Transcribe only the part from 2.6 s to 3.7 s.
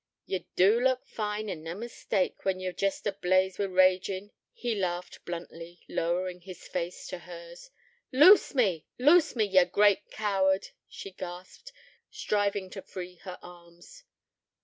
jest ablaze wi'